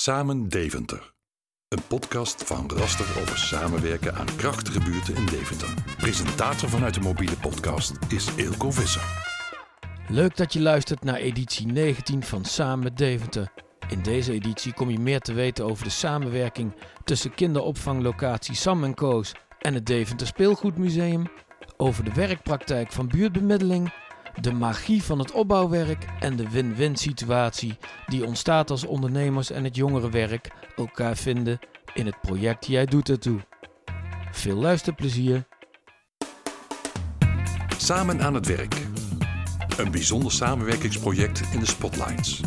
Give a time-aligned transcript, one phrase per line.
[0.00, 1.12] Samen Deventer.
[1.68, 5.74] Een podcast van Raster over samenwerken aan krachtige buurten in Deventer.
[5.96, 9.02] Presentator vanuit de mobiele podcast is Eelco Visser.
[10.08, 13.52] Leuk dat je luistert naar editie 19 van Samen Deventer.
[13.88, 16.74] In deze editie kom je meer te weten over de samenwerking
[17.04, 21.26] tussen kinderopvanglocatie Sam Koos en het Deventer Speelgoedmuseum,
[21.76, 23.92] over de werkpraktijk van buurtbemiddeling,
[24.40, 29.76] de magie van het opbouwwerk en de win-win situatie die ontstaat als ondernemers en het
[29.76, 31.58] jongerenwerk elkaar vinden
[31.94, 33.40] in het project Jij doet ertoe.
[34.30, 35.44] Veel luisterplezier.
[37.76, 38.86] Samen aan het werk.
[39.76, 42.40] Een bijzonder samenwerkingsproject in de Spotlights.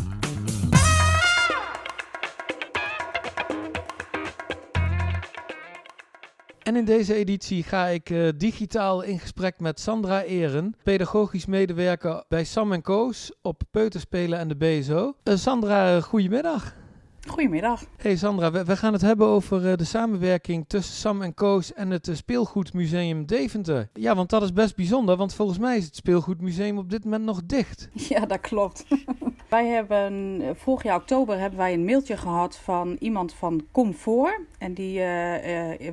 [6.74, 12.24] En in deze editie ga ik uh, digitaal in gesprek met Sandra Eren, pedagogisch medewerker
[12.28, 15.14] bij Sam Koos op Peuterspelen en de BSO.
[15.24, 16.83] Uh, Sandra, goedemiddag.
[17.26, 17.84] Goedemiddag.
[17.96, 21.90] Hey Sandra, we, gaan het hebben over uh, de samenwerking tussen Sam en Koos en
[21.90, 23.88] het uh, Speelgoedmuseum Deventer.
[23.92, 27.24] Ja, want dat is best bijzonder, want volgens mij is het Speelgoedmuseum op dit moment
[27.24, 27.88] nog dicht.
[28.14, 28.84] Ja, dat klopt.
[29.48, 34.40] wij hebben eh, vorig jaar oktober hebben wij een mailtje gehad van iemand van Comfort.
[34.58, 35.04] En die uh,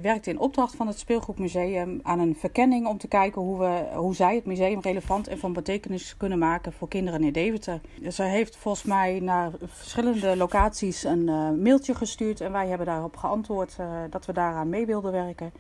[0.02, 4.16] werkte in opdracht van het Speelgoedmuseum aan een verkenning om te kijken hoe, we, hoe
[4.16, 7.82] zij het museum relevant en van betekenis kunnen maken voor kinderen in Deventer.
[8.08, 13.18] Zij heeft volgens mij naar verschillende locaties een een mailtje gestuurd en wij hebben daarop
[13.18, 15.52] geantwoord uh, dat we daaraan mee wilden werken.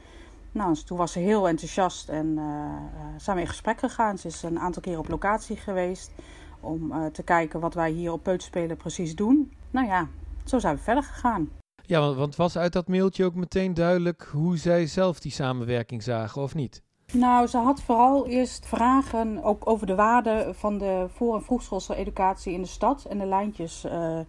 [0.51, 2.43] Nou, toen was ze heel enthousiast en uh,
[3.17, 4.17] zijn we in gesprek gegaan.
[4.17, 6.11] Ze is een aantal keer op locatie geweest
[6.59, 9.53] om te kijken wat wij hier op Peuterspelen precies doen.
[9.71, 10.07] Nou ja,
[10.45, 11.49] zo zijn we verder gegaan.
[11.85, 16.03] Ja, want, want was uit dat mailtje ook meteen duidelijk hoe zij zelf die samenwerking
[16.03, 16.81] zagen, of niet?
[17.13, 21.95] Nou, ze had vooral eerst vragen ook over de waarde van de voor- en vroegschoolse
[21.95, 24.19] educatie in de stad en de lijntjes uh,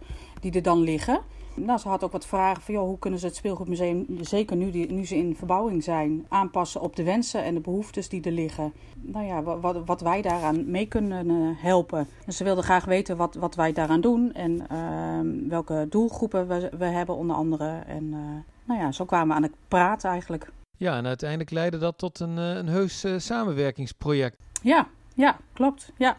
[0.43, 1.19] die er dan liggen.
[1.55, 4.71] Nou, ze had ook wat vragen van joh, hoe kunnen ze het speelgoedmuseum, zeker nu,
[4.71, 8.31] die, nu ze in verbouwing zijn, aanpassen op de wensen en de behoeftes die er
[8.31, 8.73] liggen.
[9.01, 12.07] Nou ja, wat, wat wij daaraan mee kunnen uh, helpen.
[12.25, 16.69] Dus ze wilde graag weten wat, wat wij daaraan doen en uh, welke doelgroepen we,
[16.77, 17.81] we hebben onder andere.
[17.87, 18.17] En uh,
[18.63, 20.51] nou ja, zo kwamen we aan het praten eigenlijk.
[20.77, 24.37] Ja, en uiteindelijk leidde dat tot een, een heus samenwerkingsproject.
[24.61, 25.91] Ja, ja, klopt.
[25.97, 26.15] Ja.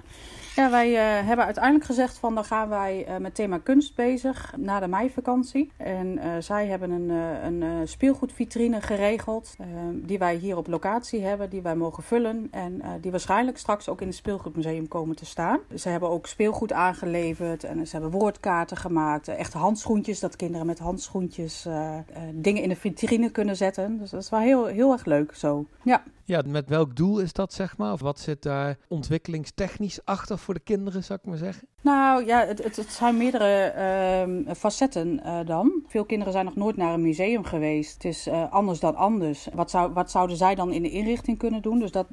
[0.57, 4.55] Ja, wij uh, hebben uiteindelijk gezegd van dan gaan wij uh, met thema kunst bezig
[4.57, 5.73] na de meivakantie.
[5.77, 9.57] En uh, zij hebben een, een speelgoedvitrine geregeld
[9.93, 14.01] die wij hier op locatie hebben, die wij mogen vullen en die waarschijnlijk straks ook
[14.01, 15.61] in het speelgoedmuseum komen te staan.
[15.75, 20.79] Ze hebben ook speelgoed aangeleverd en ze hebben woordkaarten gemaakt, echte handschoentjes, dat kinderen met
[20.79, 21.67] handschoentjes
[22.33, 23.99] dingen in de vitrine kunnen zetten.
[23.99, 25.67] Dus dat is wel heel, heel erg leuk zo.
[25.83, 26.03] Ja.
[26.27, 27.93] Ja, met welk doel is dat, zeg maar?
[27.93, 28.77] Of wat zit daar
[29.25, 31.69] ontwikkelingstechnisch achter voor de kinderen, zou ik maar zeggen?
[31.85, 33.75] Nou ja, het, het, zijn meerdere
[34.47, 35.83] uh, facetten uh, dan.
[35.87, 37.95] Veel kinderen zijn nog nooit naar een museum geweest.
[37.95, 39.49] Het is uh, anders dan anders.
[39.55, 41.79] Wat, zou, wat zouden zij dan in de inrichting kunnen doen?
[41.79, 42.07] Dus dat,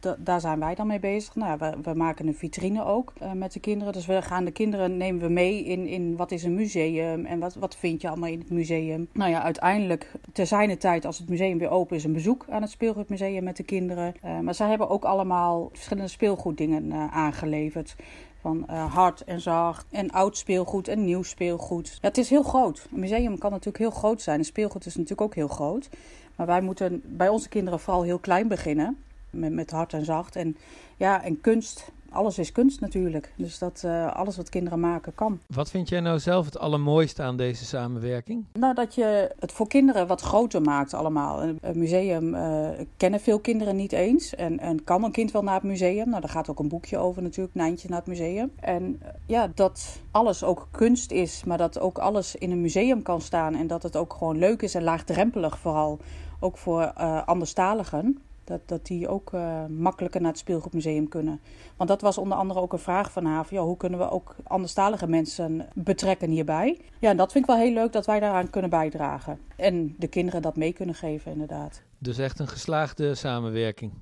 [0.00, 1.34] dat daar zijn wij dan mee bezig.
[1.34, 3.92] Nou, we, we maken een vitrine ook uh, met de kinderen.
[3.92, 7.38] Dus we gaan de kinderen nemen we mee in, in wat is een museum en
[7.38, 9.08] wat, wat vind je allemaal in het museum.
[9.12, 12.62] Nou ja, uiteindelijk te zijn tijd als het museum weer open is een bezoek aan
[12.62, 14.14] het speelgoedmuseum met de kinderen.
[14.42, 17.96] maar zij hebben ook allemaal verschillende speelgoeddingen aangeleverd.
[18.40, 21.98] Van uh, hard en zacht en oud speelgoed en nieuw speelgoed.
[22.00, 22.86] Het is heel groot.
[22.92, 24.38] Een museum kan natuurlijk heel groot zijn.
[24.38, 25.88] Een speelgoed is natuurlijk ook heel groot.
[26.36, 28.98] Maar wij moeten bij onze kinderen vooral heel klein beginnen.
[29.30, 30.36] Met, met hard en zacht.
[30.36, 30.56] En,
[30.96, 33.32] ja, en kunst alles is kunst natuurlijk.
[33.36, 35.40] Dus dat uh, alles wat kinderen maken kan.
[35.46, 38.44] Wat vind jij nou zelf het allermooiste aan deze samenwerking?
[38.52, 41.42] Nou, dat je het voor kinderen wat groter maakt allemaal.
[41.42, 44.34] Een museum uh, kennen veel kinderen niet eens.
[44.34, 46.08] En, en kan een kind wel naar het museum?
[46.08, 48.52] Nou, daar gaat ook een boekje over natuurlijk, Nijntje naar het museum.
[48.60, 53.02] En uh, ja, dat alles ook kunst is, maar dat ook alles in een museum
[53.02, 53.54] kan staan.
[53.54, 55.98] En dat het ook gewoon leuk is en laagdrempelig vooral.
[56.40, 56.92] Ook voor
[57.24, 58.18] anderstaligen.
[58.48, 61.40] Dat, dat die ook uh, makkelijker naar het speelgoedmuseum kunnen.
[61.76, 63.46] Want dat was onder andere ook een vraag van haar.
[63.50, 66.80] Ja, hoe kunnen we ook anderstalige mensen betrekken hierbij?
[66.98, 69.38] Ja, en dat vind ik wel heel leuk dat wij daaraan kunnen bijdragen.
[69.56, 71.82] En de kinderen dat mee kunnen geven, inderdaad.
[71.98, 73.92] Dus echt een geslaagde samenwerking.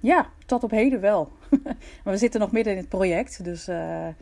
[0.00, 1.32] Ja, tot op heden wel.
[2.04, 3.44] maar we zitten nog midden in het project.
[3.44, 3.76] Dus uh,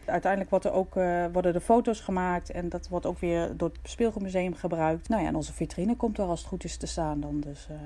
[0.05, 2.51] uiteindelijk wordt er ook, uh, worden er foto's gemaakt.
[2.51, 5.09] En dat wordt ook weer door het Speelgoedmuseum gebruikt.
[5.09, 7.41] Nou ja, en onze vitrine komt er als het goed is te staan dan.
[7.41, 7.69] Dus...
[7.71, 7.77] Uh,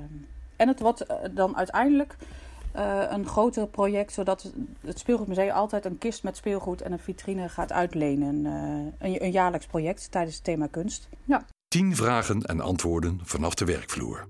[0.58, 2.16] en het wordt dan uiteindelijk
[2.76, 7.48] uh, een groter project, zodat het Speelgoedmuseum altijd een kist met speelgoed en een vitrine
[7.48, 8.44] gaat uitlenen.
[8.44, 11.08] Uh, een, een, jaarlijks project tijdens het thema kunst.
[11.24, 11.46] Ja.
[11.68, 14.26] Tien vragen en antwoorden vanaf de werkvloer.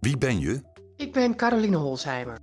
[0.00, 0.62] Wie ben je?
[0.96, 2.38] Ik ben Caroline Holsheimer.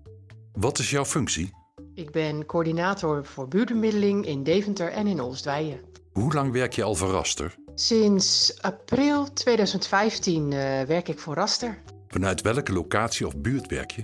[0.54, 1.52] Wat is jouw functie?
[1.94, 5.80] Ik ben coördinator voor buurtbemiddeling in Deventer en in Oostweijen.
[6.12, 7.56] Hoe lang werk je al voor Raster?
[7.76, 11.82] Sinds april 2015 uh, werk ik voor Raster.
[12.13, 14.04] Vanuit welke locatie of buurt werk je?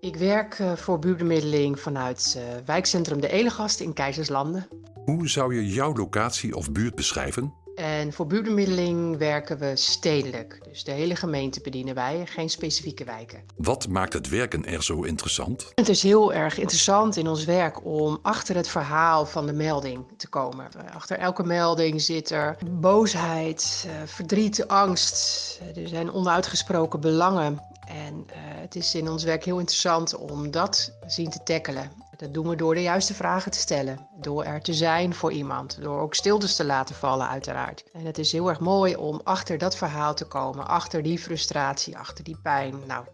[0.00, 4.68] Ik werk uh, voor buurtbemiddeling vanuit uh, wijkcentrum De Elegast in Keizerslanden.
[5.04, 7.54] Hoe zou je jouw locatie of buurt beschrijven?
[7.76, 10.60] En voor buurtbemiddeling werken we stedelijk.
[10.68, 13.42] Dus de hele gemeente bedienen wij, geen specifieke wijken.
[13.56, 15.72] Wat maakt het werken er zo interessant?
[15.74, 20.04] Het is heel erg interessant in ons werk om achter het verhaal van de melding
[20.16, 20.68] te komen.
[20.94, 25.60] Achter elke melding zit er boosheid, verdriet, angst.
[25.74, 27.60] Er zijn onuitgesproken belangen.
[27.86, 31.90] En uh, het is in ons werk heel interessant om dat zien te tackelen.
[32.16, 35.80] Dat doen we door de juiste vragen te stellen, door er te zijn voor iemand,
[35.80, 37.84] door ook stiltes te laten vallen uiteraard.
[37.92, 41.98] En het is heel erg mooi om achter dat verhaal te komen, achter die frustratie,
[41.98, 42.74] achter die pijn.
[42.86, 43.04] Nou,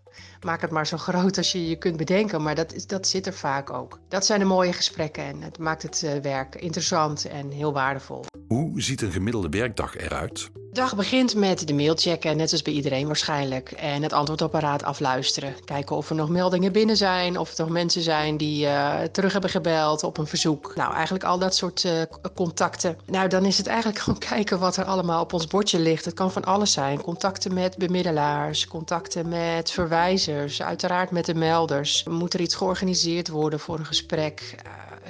[0.41, 3.35] maak het maar zo groot als je je kunt bedenken, maar dat, dat zit er
[3.35, 3.99] vaak ook.
[4.09, 8.25] Dat zijn de mooie gesprekken en het maakt het uh, werk interessant en heel waardevol.
[8.49, 10.51] Hoe ziet een gemiddelde werkdag eruit?
[10.73, 13.71] De dag begint met de mail checken, net als bij iedereen waarschijnlijk.
[13.73, 15.55] En het antwoordapparaat afluisteren.
[15.65, 19.33] Kijken of er nog meldingen binnen zijn, of er nog mensen zijn die uh, terug
[19.33, 20.73] hebben gebeld op een verzoek.
[20.75, 22.03] Nou, eigenlijk al dat soort uh,
[22.35, 22.99] contacten.
[23.07, 26.05] Nou, dan is het eigenlijk gewoon kijken wat er allemaal op ons bordje ligt.
[26.05, 27.01] Het kan van alles zijn.
[27.03, 30.02] Contacten met bemiddelaars, contacten met verwijzers,
[30.61, 32.05] uiteraard met de melders.
[32.05, 34.55] Moet er iets georganiseerd worden voor een gesprek?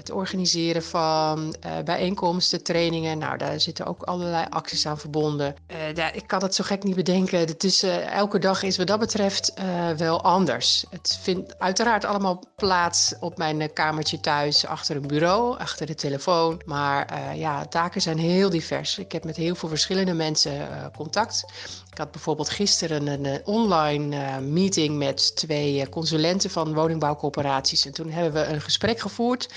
[0.03, 3.19] Het organiseren van uh, bijeenkomsten, trainingen.
[3.19, 5.55] Nou, daar zitten ook allerlei acties aan verbonden.
[5.95, 7.47] Daar, ik kan het zo gek niet bedenken.
[7.65, 9.53] Uh, elke dag is wat dat betreft
[9.97, 10.85] wel anders.
[10.91, 16.63] Het vindt uiteraard allemaal plaats op mijn kamertje thuis, achter een bureau, achter de telefoon.
[16.65, 18.99] Maar ja, taken zijn heel divers.
[18.99, 21.45] Ik heb met heel veel verschillende mensen contact.
[21.91, 27.87] Ik had bijvoorbeeld gisteren een, online meeting met twee consulenten van woningbouwcoöperaties.
[27.87, 29.49] En toen hebben we een gesprek gevoerd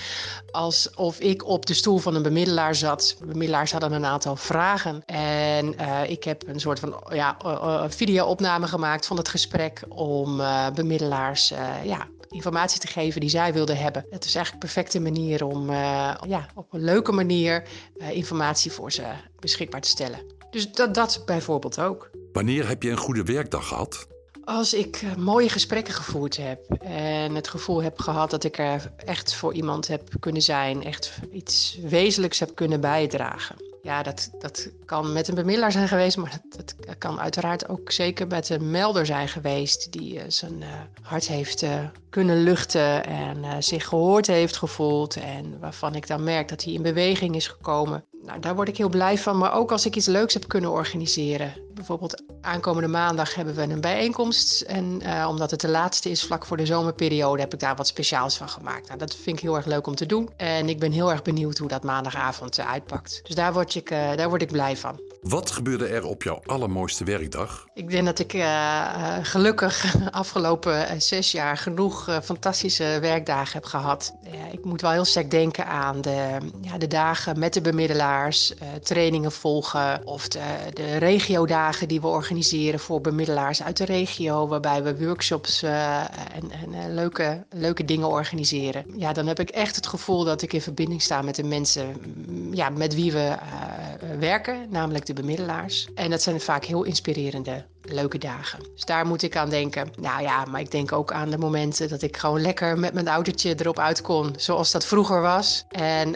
[0.50, 3.16] alsof ik op de stoel van een bemiddelaar zat.
[3.18, 5.02] De bemiddelaars hadden een aantal vragen.
[5.06, 7.36] En uh, ik heb een soort van ja,
[7.88, 10.40] video-opname gemaakt van het gesprek om
[10.74, 11.48] bemiddelaars
[11.84, 14.06] ja, informatie te geven die zij wilden hebben.
[14.10, 15.70] Het is eigenlijk een perfecte manier om
[16.26, 17.62] ja, op een leuke manier
[18.10, 19.02] informatie voor ze
[19.40, 20.20] beschikbaar te stellen.
[20.50, 22.10] Dus dat, dat bijvoorbeeld ook.
[22.32, 24.06] Wanneer heb je een goede werkdag gehad?
[24.46, 28.92] Als ik uh, mooie gesprekken gevoerd heb en het gevoel heb gehad dat ik er
[28.96, 33.56] echt voor iemand heb kunnen zijn, echt iets wezenlijks heb kunnen bijdragen.
[33.82, 37.92] Ja, dat, dat kan met een bemiddelaar zijn geweest, maar dat, dat kan uiteraard ook
[37.92, 40.66] zeker met een melder zijn geweest die uh, zijn uh,
[41.02, 41.64] hart heeft
[42.10, 46.82] kunnen luchten en zich gehoord heeft gevoeld en waarvan ik dan merk dat hij in
[46.82, 48.04] beweging is gekomen.
[48.22, 50.70] Nou, daar word ik heel blij van, maar ook als ik iets leuks heb kunnen
[50.70, 51.65] organiseren.
[51.76, 54.60] Bijvoorbeeld aankomende maandag hebben we een bijeenkomst.
[54.60, 57.86] En uh, omdat het de laatste is vlak voor de zomerperiode, heb ik daar wat
[57.86, 58.86] speciaals van gemaakt.
[58.86, 60.30] Nou, dat vind ik heel erg leuk om te doen.
[60.36, 63.20] En ik ben heel erg benieuwd hoe dat maandagavond uh, uitpakt.
[63.22, 65.00] Dus daar word, ik, uh, daar word ik blij van.
[65.22, 67.66] Wat gebeurde er op jouw allermooiste werkdag?
[67.74, 68.44] Ik denk dat ik
[69.22, 74.14] gelukkig afgelopen zes jaar genoeg fantastische werkdagen heb gehad.
[74.52, 79.32] Ik moet wel heel sterk denken aan de, ja, de dagen met de bemiddelaars, trainingen
[79.32, 80.40] volgen of de,
[80.72, 86.94] de regiodagen die we organiseren voor bemiddelaars uit de regio, waarbij we workshops en, en
[86.94, 88.84] leuke, leuke dingen organiseren.
[88.96, 91.96] Ja, dan heb ik echt het gevoel dat ik in verbinding sta met de mensen
[92.50, 93.36] ja, met wie we
[94.18, 95.88] werken, namelijk de bemiddelaars.
[95.94, 98.58] En dat zijn vaak heel inspirerende, leuke dagen.
[98.74, 99.90] Dus daar moet ik aan denken.
[100.00, 103.08] Nou ja, maar ik denk ook aan de momenten dat ik gewoon lekker met mijn
[103.08, 104.34] autootje erop uit kon.
[104.36, 105.64] Zoals dat vroeger was.
[105.68, 106.10] En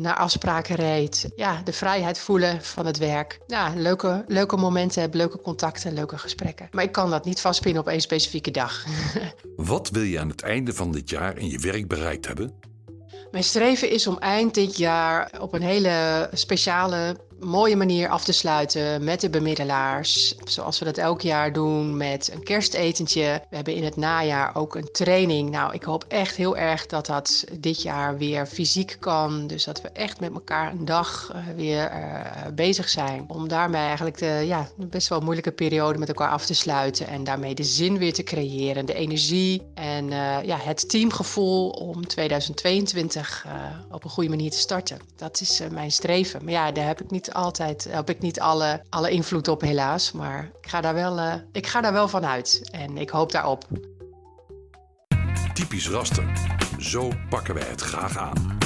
[0.00, 1.30] naar afspraken reed.
[1.36, 3.40] Ja, de vrijheid voelen van het werk.
[3.46, 6.68] Ja, leuke, leuke momenten hebben, leuke contacten, leuke gesprekken.
[6.70, 8.84] Maar ik kan dat niet vastpinnen op één specifieke dag.
[9.56, 12.52] Wat wil je aan het einde van dit jaar in je werk bereikt hebben?
[13.30, 18.32] Mijn streven is om eind dit jaar op een hele speciale mooie manier af te
[18.32, 20.34] sluiten met de bemiddelaars.
[20.44, 23.42] Zoals we dat elk jaar doen met een kerstetentje.
[23.50, 25.50] We hebben in het najaar ook een training.
[25.50, 29.46] Nou, ik hoop echt heel erg dat dat dit jaar weer fysiek kan.
[29.46, 33.24] Dus dat we echt met elkaar een dag uh, weer uh, bezig zijn.
[33.28, 37.06] Om daarmee eigenlijk de ja, best wel moeilijke periode met elkaar af te sluiten.
[37.06, 38.86] En daarmee de zin weer te creëren.
[38.86, 43.46] De energie en uh, ja, het teamgevoel om 2022
[43.90, 44.98] op een goede manier te starten.
[45.16, 46.44] Dat is mijn streven.
[46.44, 50.12] Maar ja, daar heb ik niet altijd, heb ik niet alle, alle invloed op helaas.
[50.12, 52.68] Maar ik ga, daar wel, uh, ik ga daar wel van uit.
[52.70, 53.64] En ik hoop daarop.
[55.52, 56.32] Typisch raster.
[56.78, 58.58] Zo pakken wij het graag aan.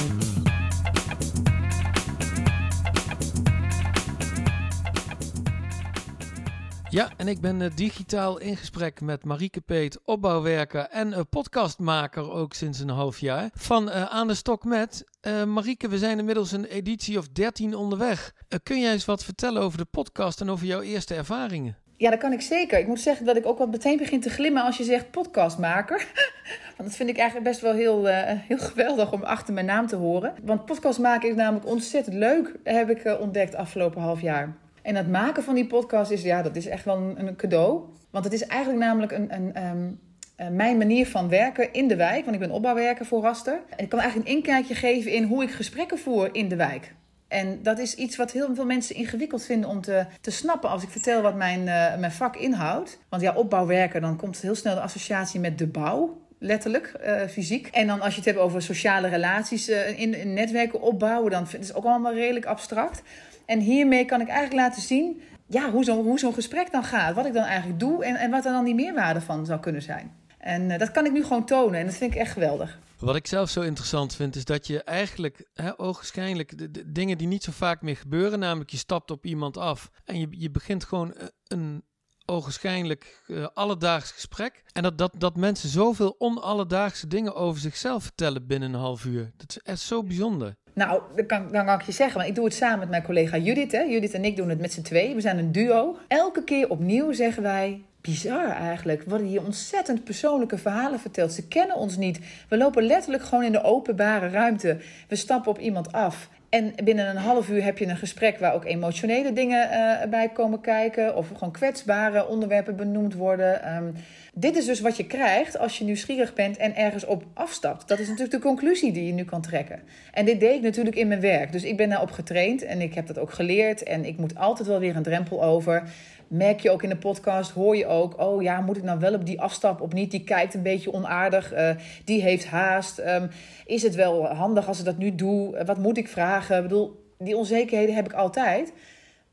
[6.95, 12.31] Ja, en ik ben uh, digitaal in gesprek met Marieke Peet, opbouwwerker en uh, podcastmaker
[12.31, 13.49] ook sinds een half jaar.
[13.53, 15.03] Van uh, Aan de Stok met.
[15.47, 18.33] Marieke, we zijn inmiddels een editie of 13 onderweg.
[18.63, 21.77] kun jij eens wat vertellen over de podcast en over jouw eerste ervaringen?
[21.97, 22.79] Ja, dat kan ik zeker.
[22.79, 26.07] Ik moet zeggen dat ik ook wel meteen begin te glimmen als je zegt podcastmaker.
[26.77, 28.05] Want dat vind ik eigenlijk best wel heel,
[28.47, 30.33] heel geweldig om achter mijn naam te horen.
[30.43, 34.63] Want podcast maken is namelijk ontzettend leuk, heb ik ontdekt afgelopen half jaar.
[34.85, 37.83] En het maken van die podcast is, ja, dat is echt wel een, cadeau.
[38.09, 39.99] Want het is eigenlijk namelijk een, een um,
[40.39, 42.23] uh, mijn manier van werken in de wijk.
[42.23, 43.59] Want ik ben opbouwwerker voor Raster.
[43.69, 46.93] En ik kan eigenlijk een inkijkje geven in hoe ik gesprekken voer in de wijk.
[47.27, 50.83] En dat is iets wat heel veel mensen ingewikkeld vinden om te, te snappen als
[50.83, 52.99] ik vertel wat mijn, uh, mijn vak inhoudt.
[53.09, 56.21] Want ja, opbouwwerken, dan komt heel snel de associatie met de bouw.
[56.39, 57.67] Letterlijk, uh, fysiek.
[57.67, 61.75] En dan als je het hebt over sociale relaties in, netwerken opbouwen, dan ik het
[61.75, 63.01] ook allemaal redelijk abstract.
[63.45, 67.15] En hiermee kan ik eigenlijk laten zien ja, hoe zo'n hoe zo'n gesprek dan gaat.
[67.15, 69.81] Wat ik dan eigenlijk doe en, en wat er dan die meerwaarde van zou kunnen
[69.81, 70.11] zijn.
[70.37, 72.79] En uh, dat kan ik nu gewoon tonen en dat vind ik echt geweldig.
[72.99, 77.43] Wat ik zelf zo interessant vind, is dat je eigenlijk, hè, de, dingen die niet
[77.43, 81.15] zo vaak meer gebeuren, namelijk je stapt op iemand af en je, je begint gewoon
[81.47, 81.83] een
[82.25, 84.63] ogenschijnlijk uh, alledaags gesprek.
[84.71, 89.31] En dat, dat, dat mensen zoveel onalledaagse dingen over zichzelf vertellen binnen een half uur.
[89.37, 90.55] Dat is echt zo bijzonder.
[90.75, 91.25] Nou, dan
[91.65, 93.71] kan, ik je zeggen, want ik doe het samen met mijn collega Judith.
[93.71, 93.81] Hè.
[93.81, 95.15] Judith en ik doen het met z'n tweeën.
[95.15, 95.97] We zijn een duo.
[96.07, 99.03] Elke keer opnieuw zeggen wij, bizar eigenlijk.
[99.07, 101.33] Worden hier ontzettend persoonlijke verhalen verteld.
[101.33, 102.19] Ze kennen ons niet.
[102.49, 104.77] We lopen letterlijk gewoon in de openbare ruimte.
[105.07, 106.29] We stappen op iemand af.
[106.55, 110.29] En binnen een half uur heb je een gesprek waar ook emotionele dingen uh, bij
[110.29, 111.15] komen kijken.
[111.15, 113.75] Of gewoon kwetsbare onderwerpen benoemd worden.
[113.75, 113.93] Um,
[114.33, 117.87] dit is dus wat je krijgt als je nieuwsgierig bent en ergens op afstapt.
[117.87, 119.79] Dat is natuurlijk de conclusie die je nu kan trekken.
[120.13, 121.51] En dit deed ik natuurlijk in mijn werk.
[121.51, 123.83] Dus ik ben daarop getraind en ik heb dat ook geleerd.
[123.83, 125.83] En ik moet altijd wel weer een drempel over.
[126.27, 128.19] Merk je ook in de podcast, hoor je ook...
[128.21, 130.11] oh ja, moet ik nou wel op die afstap of niet?
[130.11, 131.69] Die kijkt een beetje onaardig, uh,
[132.05, 132.99] die heeft haast.
[132.99, 133.29] Um,
[133.65, 135.57] is het wel handig als ik dat nu doe?
[135.57, 136.55] Uh, wat moet ik vragen?
[136.55, 138.73] Ik bedoel, die onzekerheden heb ik altijd.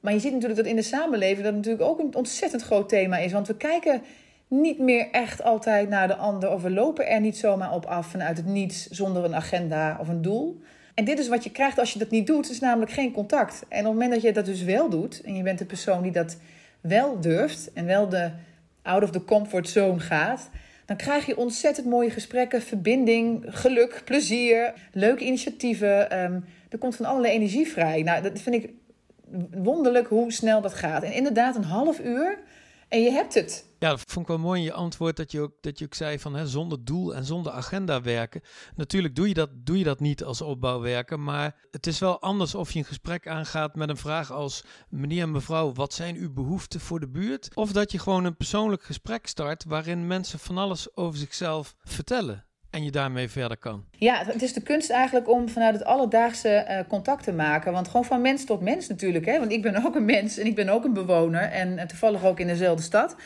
[0.00, 1.44] Maar je ziet natuurlijk dat in de samenleving...
[1.44, 3.32] dat natuurlijk ook een ontzettend groot thema is.
[3.32, 4.02] Want we kijken
[4.48, 6.50] niet meer echt altijd naar de ander...
[6.50, 8.86] of we lopen er niet zomaar op af vanuit het niets...
[8.86, 10.60] zonder een agenda of een doel...
[10.94, 13.64] En dit is wat je krijgt als je dat niet doet, is namelijk geen contact.
[13.68, 16.02] En op het moment dat je dat dus wel doet, en je bent de persoon
[16.02, 16.36] die dat
[16.82, 18.30] wel durft en wel de
[18.82, 20.50] out of the comfort zone gaat,
[20.84, 26.22] dan krijg je ontzettend mooie gesprekken, verbinding, geluk, plezier, leuke initiatieven.
[26.22, 28.02] Um, er komt van allerlei energie vrij.
[28.02, 28.70] Nou, dat vind ik
[29.50, 31.02] wonderlijk hoe snel dat gaat.
[31.02, 32.38] En inderdaad, een half uur
[32.88, 33.64] en je hebt het.
[33.82, 35.94] Ja, dat vond ik wel mooi in je antwoord dat je ook, dat je ook
[35.94, 38.40] zei van hè, zonder doel en zonder agenda werken.
[38.74, 42.54] Natuurlijk doe je, dat, doe je dat niet als opbouwwerker, maar het is wel anders
[42.54, 46.32] of je een gesprek aangaat met een vraag als meneer en mevrouw, wat zijn uw
[46.32, 47.50] behoeften voor de buurt?
[47.54, 52.44] Of dat je gewoon een persoonlijk gesprek start waarin mensen van alles over zichzelf vertellen
[52.70, 53.84] en je daarmee verder kan.
[53.90, 57.72] Ja, het is de kunst eigenlijk om vanuit het alledaagse uh, contact te maken.
[57.72, 59.26] Want gewoon van mens tot mens natuurlijk.
[59.26, 59.38] Hè?
[59.38, 61.42] Want ik ben ook een mens en ik ben ook een bewoner.
[61.42, 63.16] En, en toevallig ook in dezelfde stad.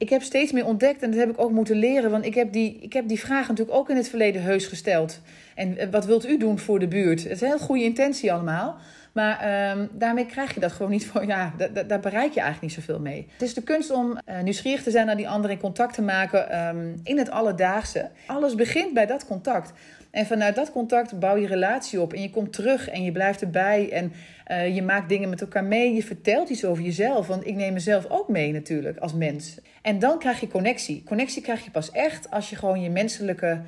[0.00, 2.10] Ik heb steeds meer ontdekt en dat heb ik ook moeten leren.
[2.10, 5.20] Want ik heb die, ik heb die vraag natuurlijk ook in het verleden heus gesteld.
[5.54, 7.22] En uh, wat wilt u doen voor de buurt?
[7.22, 8.76] Het is een heel goede intentie allemaal.
[9.12, 11.24] Maar um, daarmee krijg je dat gewoon niet voor.
[11.30, 11.52] Ja,
[11.86, 13.26] daar bereik je eigenlijk niet zoveel mee.
[13.32, 16.02] Het is de kunst om uh, nieuwsgierig te zijn naar die ander, in contact te
[16.02, 18.10] maken um, in het alledaagse.
[18.26, 19.72] Alles begint bij dat contact.
[20.10, 22.12] En vanuit dat contact bouw je relatie op.
[22.12, 23.90] En je komt terug en je blijft erbij.
[23.92, 24.12] En
[24.50, 25.94] uh, je maakt dingen met elkaar mee.
[25.94, 27.26] Je vertelt iets over jezelf.
[27.26, 29.58] Want ik neem mezelf ook mee natuurlijk als mens.
[29.82, 31.02] En dan krijg je connectie.
[31.04, 33.60] Connectie krijg je pas echt als je gewoon je menselijke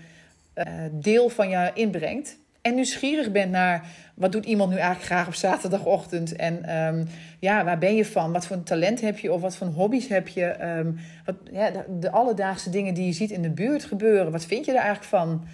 [0.54, 5.26] uh, deel van je inbrengt en nieuwsgierig bent naar wat doet iemand nu eigenlijk graag
[5.26, 7.08] op zaterdagochtend en um,
[7.38, 8.32] ja, waar ben je van?
[8.32, 10.64] Wat voor talent heb je of wat voor hobby's heb je?
[10.78, 14.44] Um, wat, ja, de, de, alledaagse dingen die je ziet in de buurt gebeuren, wat
[14.44, 15.44] vind je er eigenlijk van?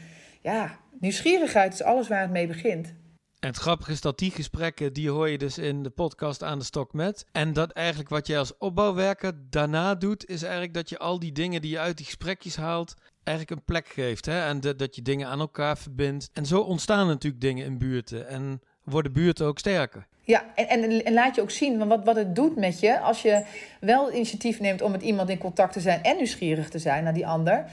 [0.40, 2.94] Ja, nieuwsgierigheid is alles waar het mee begint.
[3.40, 6.58] En het grappige is dat die gesprekken, die hoor je dus in de podcast aan
[6.58, 7.26] de stok met.
[7.32, 11.32] En dat eigenlijk wat jij als opbouwwerker daarna doet, is eigenlijk dat je al die
[11.32, 14.26] dingen die je uit die gesprekjes haalt, eigenlijk een plek geeft.
[14.26, 14.46] Hè?
[14.46, 16.30] En de, dat je dingen aan elkaar verbindt.
[16.32, 18.28] En zo ontstaan natuurlijk dingen in buurten.
[18.28, 20.06] En worden buurten ook sterker.
[20.22, 23.22] Ja, en, en, en, laat je ook zien wat, wat het doet met je als
[23.22, 23.44] je
[23.80, 27.14] wel initiatief neemt om met iemand in contact te zijn en nieuwsgierig te zijn naar
[27.14, 27.64] die ander.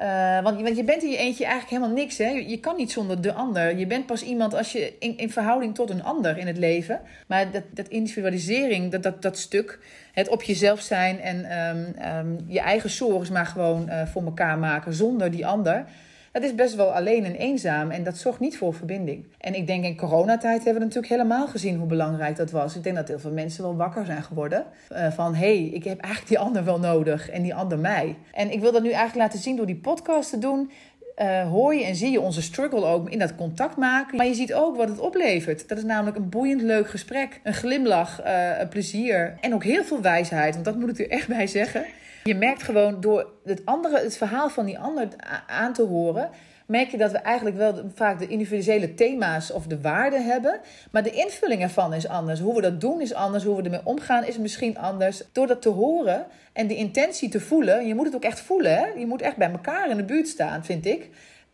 [0.00, 2.18] Uh, want, want je bent in je eentje eigenlijk helemaal niks.
[2.18, 2.28] Hè?
[2.28, 3.76] Je kan niet zonder de ander.
[3.76, 7.00] Je bent pas iemand als je in, in verhouding tot een ander in het leven.
[7.26, 9.78] Maar dat, dat individualisering, dat, dat, dat stuk,
[10.12, 14.58] het op jezelf zijn en um, um, je eigen zorgen maar gewoon uh, voor elkaar
[14.58, 15.84] maken zonder die ander.
[16.32, 19.24] Dat is best wel alleen en eenzaam en dat zorgt niet voor verbinding.
[19.38, 22.76] En ik denk in coronatijd hebben we natuurlijk helemaal gezien hoe belangrijk dat was.
[22.76, 25.84] Ik denk dat heel veel mensen wel wakker zijn geworden uh, van hé, hey, ik
[25.84, 28.16] heb eigenlijk die ander wel nodig en die ander mij.
[28.32, 30.70] En ik wil dat nu eigenlijk laten zien door die podcast te doen.
[31.16, 34.16] Uh, hoor je en zie je onze struggle ook in dat contact maken.
[34.16, 35.68] Maar je ziet ook wat het oplevert.
[35.68, 39.84] Dat is namelijk een boeiend leuk gesprek, een glimlach, uh, een plezier en ook heel
[39.84, 40.54] veel wijsheid.
[40.54, 41.84] Want dat moet ik er echt bij zeggen.
[42.24, 45.08] Je merkt gewoon door het, andere, het verhaal van die ander
[45.46, 46.30] aan te horen,
[46.66, 50.60] merk je dat we eigenlijk wel vaak de individuele thema's of de waarden hebben.
[50.90, 52.40] Maar de invulling ervan is anders.
[52.40, 53.44] Hoe we dat doen is anders.
[53.44, 55.22] Hoe we ermee omgaan is misschien anders.
[55.32, 57.86] Door dat te horen en die intentie te voelen.
[57.86, 58.76] Je moet het ook echt voelen.
[58.76, 58.86] Hè?
[58.86, 61.08] Je moet echt bij elkaar in de buurt staan, vind ik.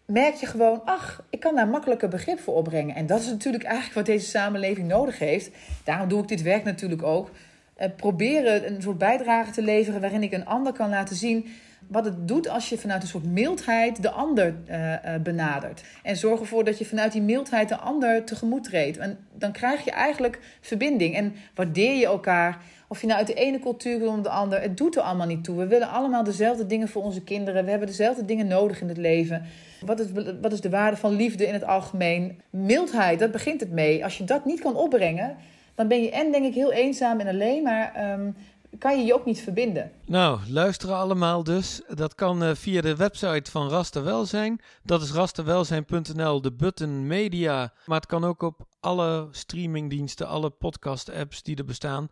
[0.04, 2.94] Merk je gewoon, ach, ik kan daar makkelijker begrip voor opbrengen.
[2.94, 5.50] En dat is natuurlijk eigenlijk wat deze samenleving nodig heeft.
[5.84, 7.30] Daarom doe ik dit werk natuurlijk ook.
[7.80, 11.46] Uh, proberen een soort bijdrage te leveren waarin ik een ander kan laten zien
[11.88, 15.82] wat het doet als je vanuit een soort mildheid de ander uh, uh, benadert.
[16.02, 18.96] En zorg ervoor dat je vanuit die mildheid de ander tegemoet treedt.
[18.96, 22.58] En dan krijg je eigenlijk verbinding en waardeer je elkaar.
[22.88, 25.44] Of je nou uit de ene cultuur komt de ander, het doet er allemaal niet
[25.44, 25.56] toe.
[25.56, 27.64] We willen allemaal dezelfde dingen voor onze kinderen.
[27.64, 29.42] We hebben dezelfde dingen nodig in het leven.
[29.80, 30.06] Wat is,
[30.40, 32.40] wat is de waarde van liefde in het algemeen?
[32.50, 34.04] Mildheid, dat begint het mee.
[34.04, 35.36] Als je dat niet kan opbrengen,
[35.78, 37.62] dan ben je en denk ik heel eenzaam en alleen.
[37.62, 38.36] Maar um,
[38.78, 39.90] kan je je ook niet verbinden.
[40.06, 41.82] Nou, luisteren allemaal dus.
[41.94, 44.60] Dat kan uh, via de website van Rasterwelzijn.
[44.82, 47.72] Dat is rasterwelzijn.nl, de button media.
[47.86, 52.08] Maar het kan ook op alle streamingdiensten, alle podcast-apps die er bestaan.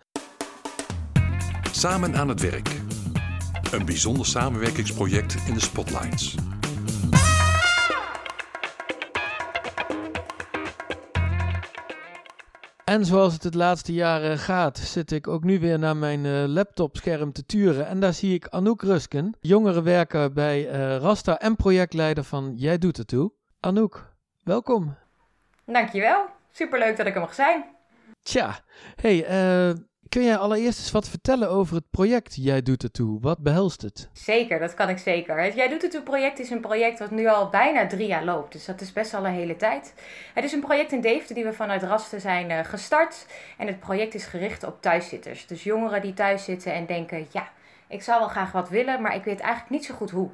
[1.72, 2.80] Samen aan het werk.
[3.72, 6.34] Een bijzonder samenwerkingsproject in de Spotlights.
[12.90, 16.44] En zoals het het laatste jaren gaat, zit ik ook nu weer naar mijn uh,
[16.46, 17.86] laptopscherm te turen.
[17.86, 22.96] En daar zie ik Anouk Rusken, jongerenwerker bij uh, Rasta en projectleider van Jij Doet
[22.96, 23.32] Het Toe.
[23.60, 24.12] Anouk,
[24.44, 24.94] welkom.
[25.64, 26.26] Dankjewel.
[26.50, 27.64] Superleuk dat ik er mag zijn.
[28.22, 28.60] Tja,
[28.94, 29.16] hey,
[29.70, 29.76] uh,
[30.08, 33.20] Kun jij allereerst eens wat vertellen over het project Jij Doet Het Toe?
[33.20, 34.08] Wat behelst het?
[34.12, 35.42] Zeker, dat kan ik zeker.
[35.42, 38.24] Het Jij Doet Het Toe project is een project dat nu al bijna drie jaar
[38.24, 38.52] loopt.
[38.52, 39.94] Dus dat is best al een hele tijd.
[40.34, 43.26] Het is een project in Deventer die we vanuit Rasten zijn uh, gestart.
[43.58, 45.46] En het project is gericht op thuiszitters.
[45.46, 47.26] Dus jongeren die thuis zitten en denken...
[47.32, 47.48] ja,
[47.88, 50.30] ik zou wel graag wat willen, maar ik weet eigenlijk niet zo goed hoe.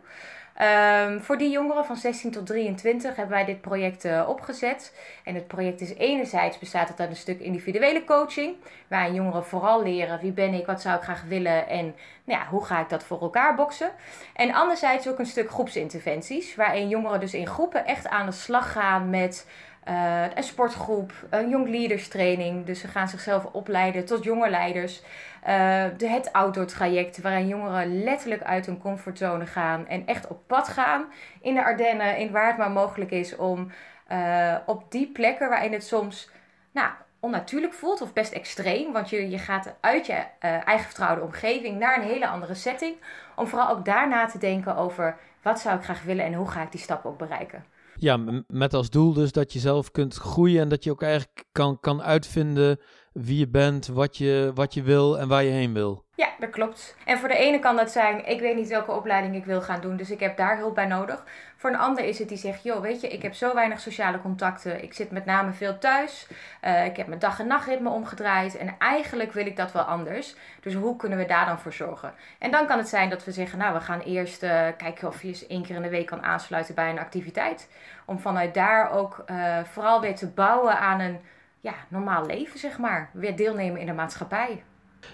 [0.63, 4.95] Um, voor die jongeren van 16 tot 23 hebben wij dit project uh, opgezet.
[5.25, 8.57] En het project is enerzijds bestaat het uit een stuk individuele coaching.
[8.89, 11.85] Waarin jongeren vooral leren wie ben ik, wat zou ik graag willen en
[12.25, 13.91] nou ja, hoe ga ik dat voor elkaar boksen.
[14.35, 16.55] En anderzijds ook een stuk groepsinterventies.
[16.55, 19.47] Waarin jongeren dus in groepen echt aan de slag gaan met
[19.89, 22.67] uh, een sportgroep, een Young Leaders training.
[22.67, 25.03] Dus ze gaan zichzelf opleiden tot jonge leiders.
[25.49, 30.47] Uh, de, het outdoor traject, waarin jongeren letterlijk uit hun comfortzone gaan en echt op
[30.47, 31.05] pad gaan
[31.41, 33.73] in de Ardennen, in waar het maar mogelijk is om
[34.13, 36.31] uh, op die plekken waarin het soms
[36.73, 36.91] nou,
[37.21, 41.97] onnatuurlijk voelt of best extreem, want je, je gaat uit je eigen vertrouwde omgeving naar
[41.97, 42.97] een hele andere setting,
[43.37, 46.63] om vooral ook daarna te denken over wat zou ik graag willen en hoe ga
[46.63, 47.65] ik die stap ook bereiken.
[48.03, 51.45] Ja, met als doel dus dat je zelf kunt groeien en dat je ook eigenlijk
[51.53, 52.79] kan, kan uitvinden
[53.13, 56.05] wie je bent, wat je, wat je wil en waar je heen wil.
[56.15, 56.97] Ja, dat klopt.
[57.05, 59.81] En voor de ene kan dat zijn, ik weet niet welke opleiding ik wil gaan
[59.81, 61.25] doen, dus ik heb daar hulp bij nodig.
[61.57, 64.21] Voor een ander is het die zegt, joh, weet je, ik heb zo weinig sociale
[64.21, 64.83] contacten.
[64.83, 66.27] Ik zit met name veel thuis.
[66.65, 68.57] Uh, ik heb mijn dag- en nachtritme omgedraaid.
[68.57, 70.35] En eigenlijk wil ik dat wel anders.
[70.61, 72.13] Dus hoe kunnen we daar dan voor zorgen?
[72.39, 75.23] En dan kan het zijn dat we zeggen, nou, we gaan eerst uh, kijken of
[75.23, 77.69] je eens één keer in de week kan aansluiten bij een activiteit.
[78.07, 81.21] Om vanuit daar ook uh, vooral weer te bouwen aan een
[81.63, 83.11] ja, normaal leven, zeg maar.
[83.13, 84.65] Weer deelnemen in de maatschappij.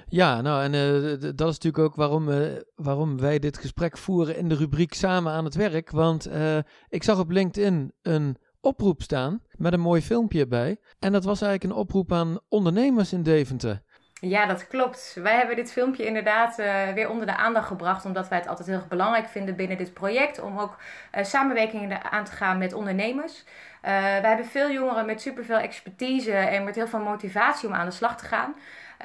[0.08, 4.36] Ja, nou, en uh, dat is natuurlijk ook waarom, uh, waarom wij dit gesprek voeren
[4.36, 5.90] in de rubriek Samen aan het werk.
[5.90, 6.58] Want uh,
[6.88, 10.80] ik zag op LinkedIn een oproep staan met een mooi filmpje erbij.
[10.98, 13.82] En dat was eigenlijk een oproep aan ondernemers in Deventer.
[14.20, 15.16] Ja, dat klopt.
[15.22, 18.68] Wij hebben dit filmpje inderdaad uh, weer onder de aandacht gebracht, omdat wij het altijd
[18.68, 20.76] heel erg belangrijk vinden binnen dit project om ook
[21.16, 23.44] uh, samenwerkingen aan te gaan met ondernemers.
[23.82, 27.86] Uh, wij hebben veel jongeren met superveel expertise en met heel veel motivatie om aan
[27.86, 28.54] de slag te gaan.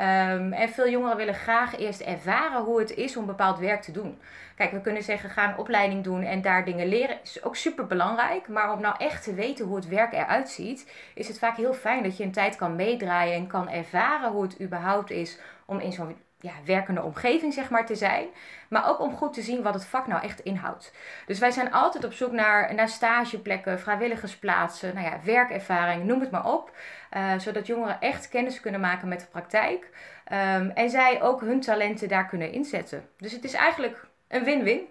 [0.01, 3.91] Um, en veel jongeren willen graag eerst ervaren hoe het is om bepaald werk te
[3.91, 4.19] doen.
[4.55, 7.17] Kijk, we kunnen zeggen, ga een opleiding doen en daar dingen leren.
[7.23, 8.47] Is ook super belangrijk.
[8.47, 11.73] Maar om nou echt te weten hoe het werk eruit ziet, is het vaak heel
[11.73, 15.79] fijn dat je een tijd kan meedraaien en kan ervaren hoe het überhaupt is om
[15.79, 18.27] in zo'n ja, werkende omgeving zeg maar, te zijn.
[18.69, 20.93] Maar ook om goed te zien wat het vak nou echt inhoudt.
[21.25, 26.31] Dus wij zijn altijd op zoek naar, naar stageplekken, vrijwilligersplaatsen, nou ja, werkervaring, noem het
[26.31, 26.75] maar op.
[27.11, 29.89] Uh, zodat jongeren echt kennis kunnen maken met de praktijk.
[30.31, 33.09] Um, en zij ook hun talenten daar kunnen inzetten.
[33.17, 34.87] Dus het is eigenlijk een win-win.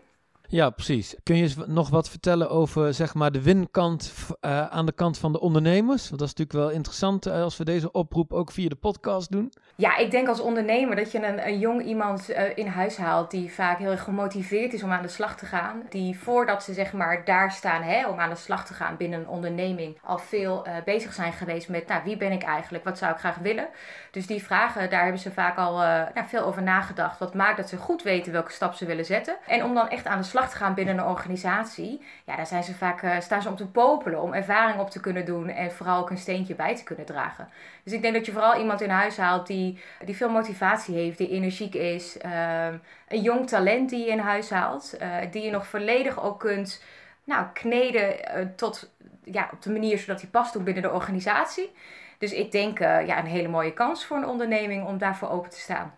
[0.52, 1.14] Ja, precies.
[1.22, 5.32] Kun je nog wat vertellen over zeg maar, de winkant uh, aan de kant van
[5.32, 6.08] de ondernemers?
[6.08, 9.30] Want dat is natuurlijk wel interessant uh, als we deze oproep ook via de podcast
[9.30, 9.52] doen.
[9.76, 13.30] Ja, ik denk als ondernemer dat je een, een jong iemand uh, in huis haalt
[13.30, 15.82] die vaak heel erg gemotiveerd is om aan de slag te gaan.
[15.88, 19.20] Die voordat ze zeg maar daar staan hè, om aan de slag te gaan binnen
[19.20, 23.12] een onderneming al veel bezig zijn geweest met nou, wie ben ik eigenlijk, wat zou
[23.12, 23.68] ik graag willen.
[24.10, 25.76] Dus die vragen, daar hebben ze vaak al
[26.14, 27.18] nou, veel over nagedacht.
[27.18, 29.36] Wat maakt dat ze goed weten welke stap ze willen zetten.
[29.46, 32.74] En om dan echt aan de slag gaan binnen een organisatie, ja, daar zijn ze
[32.74, 36.00] vaak, uh, staan ze om te popelen, om ervaring op te kunnen doen en vooral
[36.00, 37.48] ook een steentje bij te kunnen dragen.
[37.84, 41.18] Dus ik denk dat je vooral iemand in huis haalt die, die veel motivatie heeft,
[41.18, 42.66] die energiek is, uh,
[43.08, 46.82] een jong talent die je in huis haalt, uh, die je nog volledig ook kunt
[47.24, 48.14] nou, kneden
[48.56, 48.90] tot,
[49.24, 51.72] ja, op de manier zodat hij past ook binnen de organisatie.
[52.18, 55.60] Dus ik denk ja, een hele mooie kans voor een onderneming om daarvoor open te
[55.60, 55.94] staan.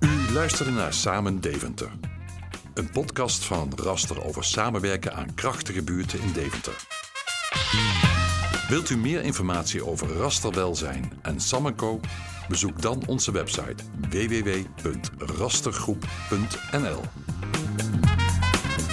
[0.00, 1.90] U luisterde naar Samen Deventer.
[2.74, 6.86] Een podcast van Raster over samenwerken aan krachtige buurten in Deventer.
[8.68, 12.00] Wilt u meer informatie over rasterwelzijn en Samenco?
[12.48, 17.00] Bezoek dan onze website www.rastergroep.nl.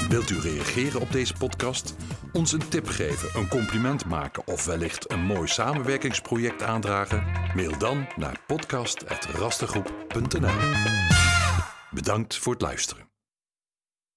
[0.10, 1.96] Wilt u reageren op deze podcast?
[2.34, 7.24] Ons een tip geven, een compliment maken of wellicht een mooi samenwerkingsproject aandragen?
[7.56, 10.54] Mail dan naar podcast.rastergroep.nl.
[11.92, 13.05] Bedankt voor het luisteren.